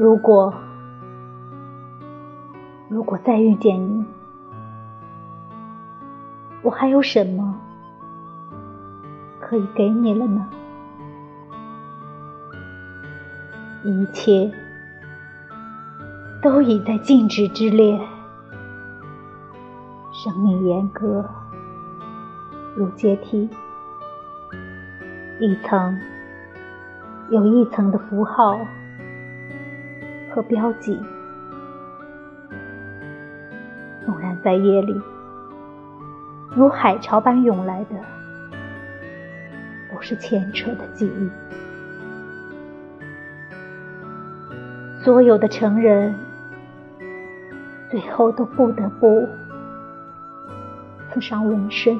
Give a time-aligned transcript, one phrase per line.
[0.00, 0.54] 如果，
[2.88, 4.04] 如果再遇见你，
[6.62, 7.60] 我还有什么
[9.40, 10.46] 可以给你了呢？
[13.82, 14.52] 一切
[16.40, 17.98] 都已在静止之列，
[20.12, 21.28] 生命严格
[22.76, 23.50] 如阶梯，
[25.40, 25.98] 一层
[27.30, 28.56] 有一层的符号。
[30.30, 31.00] 和标记，
[34.04, 35.00] 纵然在夜里
[36.50, 37.96] 如海潮般涌来的，
[39.92, 41.30] 都是牵扯的记忆。
[45.02, 46.14] 所有的成人，
[47.90, 49.28] 最后都不得不
[51.10, 51.98] 刺上纹身。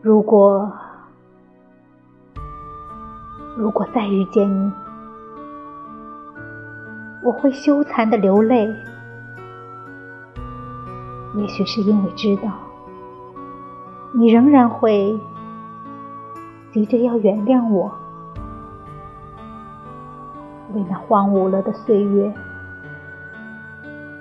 [0.00, 0.70] 如果。
[3.54, 4.72] 如果再遇见你，
[7.22, 8.74] 我会羞惭的流泪。
[11.34, 12.50] 也许是因为知道，
[14.12, 15.18] 你仍然会
[16.72, 17.92] 急着要原谅我，
[20.74, 22.34] 为那荒芜了的岁月，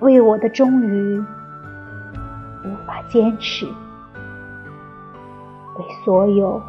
[0.02, 1.18] 为我的终于
[2.64, 3.66] 无法坚持，
[5.78, 6.62] 为所有。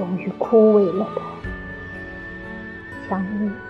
[0.00, 1.20] 终于枯萎了的
[3.06, 3.69] 想你。